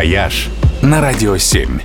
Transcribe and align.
«Вояж» 0.00 0.48
на 0.80 1.02
Радио 1.02 1.36
7. 1.36 1.78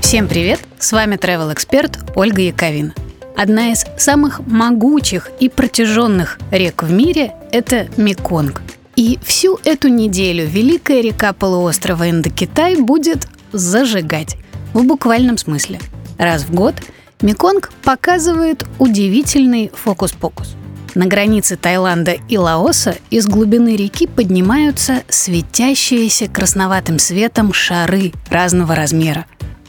Всем 0.00 0.26
привет! 0.26 0.58
С 0.80 0.90
вами 0.90 1.14
travel 1.14 1.52
эксперт 1.52 1.96
Ольга 2.16 2.42
Яковина. 2.42 2.92
Одна 3.36 3.70
из 3.70 3.86
самых 3.96 4.40
могучих 4.44 5.30
и 5.38 5.48
протяженных 5.48 6.40
рек 6.50 6.82
в 6.82 6.90
мире– 6.90 7.34
это 7.52 7.86
Меконг. 7.96 8.60
И 8.96 9.20
всю 9.22 9.60
эту 9.64 9.86
неделю 9.86 10.48
великая 10.48 11.00
река 11.00 11.32
полуострова 11.32 12.10
Индокитай 12.10 12.74
будет 12.74 13.28
зажигать. 13.52 14.36
В 14.74 14.82
буквальном 14.82 15.38
смысле. 15.38 15.78
Раз 16.18 16.42
в 16.42 16.52
год 16.52 16.74
Меконг 17.20 17.70
показывает 17.84 18.66
удивительный 18.80 19.70
фокус-покус. 19.72 20.56
На 20.98 21.06
границе 21.06 21.56
Таиланда 21.56 22.16
и 22.28 22.36
Лаоса 22.36 22.96
из 23.08 23.28
глубины 23.28 23.76
реки 23.76 24.08
поднимаются 24.08 25.04
светящиеся 25.08 26.26
красноватым 26.26 26.98
светом 26.98 27.52
шары 27.52 28.10
разного 28.28 28.74
размера. 28.74 29.24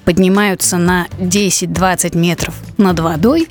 Поднимаются 0.05 0.77
на 0.77 1.05
10-20 1.20 2.18
метров 2.18 2.55
над 2.80 2.99
водой 2.99 3.48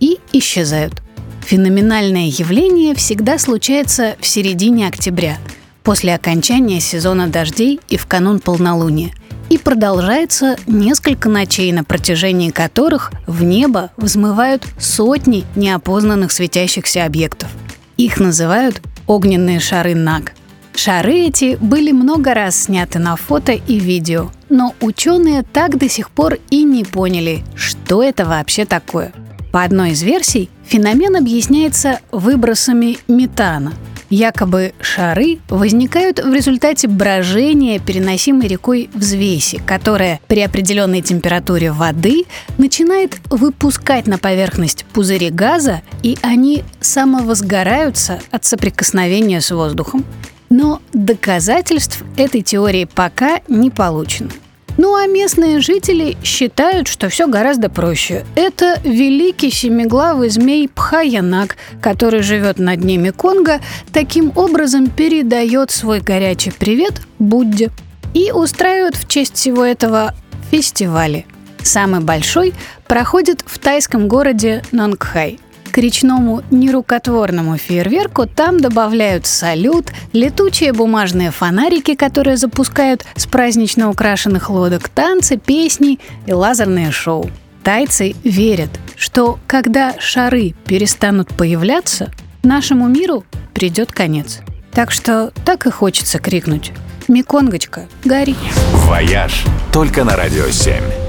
и 0.00 0.18
исчезают. 0.32 1.02
Феноменальное 1.44 2.28
явление 2.28 2.94
всегда 2.94 3.36
случается 3.38 4.16
в 4.20 4.26
середине 4.26 4.88
октября, 4.88 5.36
после 5.82 6.14
окончания 6.14 6.80
сезона 6.80 7.28
дождей 7.28 7.78
и 7.90 7.98
в 7.98 8.06
канун 8.06 8.40
полнолуния– 8.40 9.10
и 9.48 9.58
продолжается 9.58 10.56
несколько 10.66 11.28
ночей, 11.28 11.72
на 11.72 11.84
протяжении 11.84 12.50
которых 12.50 13.12
в 13.26 13.42
небо 13.42 13.90
взмывают 13.96 14.64
сотни 14.78 15.44
неопознанных 15.56 16.32
светящихся 16.32 17.04
объектов. 17.04 17.48
Их 17.96 18.20
называют 18.20 18.80
огненные 19.06 19.60
шары 19.60 19.94
Наг. 19.94 20.34
Шары 20.74 21.14
эти 21.26 21.56
были 21.56 21.90
много 21.90 22.34
раз 22.34 22.64
сняты 22.64 23.00
на 23.00 23.16
фото 23.16 23.52
и 23.52 23.80
видео, 23.80 24.30
но 24.48 24.74
ученые 24.80 25.42
так 25.42 25.76
до 25.76 25.88
сих 25.88 26.10
пор 26.10 26.38
и 26.50 26.62
не 26.62 26.84
поняли, 26.84 27.42
что 27.56 28.02
это 28.02 28.24
вообще 28.24 28.64
такое. 28.64 29.12
По 29.50 29.64
одной 29.64 29.90
из 29.92 30.02
версий, 30.02 30.50
феномен 30.66 31.16
объясняется 31.16 32.00
выбросами 32.12 32.98
метана– 33.08 33.72
Якобы 34.10 34.72
шары 34.80 35.38
возникают 35.48 36.18
в 36.18 36.32
результате 36.32 36.88
брожения 36.88 37.78
переносимой 37.78 38.48
рекой 38.48 38.88
взвеси, 38.94 39.60
которая 39.66 40.20
при 40.28 40.40
определенной 40.40 41.02
температуре 41.02 41.72
воды 41.72 42.24
начинает 42.56 43.18
выпускать 43.28 44.06
на 44.06 44.16
поверхность 44.16 44.86
пузыри 44.92 45.28
газа, 45.28 45.82
и 46.02 46.16
они 46.22 46.64
самовозгораются 46.80 48.20
от 48.30 48.44
соприкосновения 48.46 49.42
с 49.42 49.50
воздухом. 49.50 50.04
Но 50.48 50.80
доказательств 50.94 52.02
этой 52.16 52.40
теории 52.40 52.86
пока 52.86 53.40
не 53.48 53.70
получено. 53.70 54.30
Ну 54.78 54.94
а 54.94 55.06
местные 55.06 55.60
жители 55.60 56.16
считают, 56.22 56.86
что 56.86 57.08
все 57.08 57.26
гораздо 57.26 57.68
проще. 57.68 58.24
Это 58.36 58.80
великий 58.84 59.50
семиглавый 59.50 60.30
змей 60.30 60.68
Пхаянак, 60.68 61.56
который 61.82 62.22
живет 62.22 62.60
на 62.60 62.76
дне 62.76 62.96
Меконга, 62.96 63.60
таким 63.92 64.32
образом 64.36 64.88
передает 64.88 65.72
свой 65.72 66.00
горячий 66.00 66.52
привет 66.52 67.02
Будде 67.18 67.70
и 68.14 68.30
устраивают 68.30 68.94
в 68.94 69.08
честь 69.08 69.34
всего 69.34 69.64
этого 69.64 70.14
фестивали. 70.52 71.26
Самый 71.60 72.00
большой 72.00 72.54
проходит 72.86 73.42
в 73.44 73.58
тайском 73.58 74.06
городе 74.06 74.62
Нонгхай– 74.70 75.40
к 75.78 75.80
речному 75.80 76.42
нерукотворному 76.50 77.56
фейерверку 77.56 78.26
там 78.26 78.58
добавляют 78.58 79.26
салют, 79.26 79.92
летучие 80.12 80.72
бумажные 80.72 81.30
фонарики, 81.30 81.94
которые 81.94 82.36
запускают 82.36 83.04
с 83.14 83.26
празднично 83.26 83.88
украшенных 83.88 84.50
лодок, 84.50 84.88
танцы, 84.88 85.36
песни 85.36 86.00
и 86.26 86.32
лазерные 86.32 86.90
шоу. 86.90 87.30
Тайцы 87.62 88.16
верят, 88.24 88.70
что 88.96 89.38
когда 89.46 89.94
шары 90.00 90.56
перестанут 90.66 91.28
появляться, 91.28 92.10
нашему 92.42 92.88
миру 92.88 93.24
придет 93.54 93.92
конец. 93.92 94.40
Так 94.72 94.90
что 94.90 95.30
так 95.44 95.64
и 95.66 95.70
хочется 95.70 96.18
крикнуть 96.18 96.72
«Меконгочка, 97.06 97.86
гори!» 98.04 98.34
«Вояж» 98.72 99.44
только 99.72 100.02
на 100.02 100.16
«Радио 100.16 100.46
7». 100.46 101.07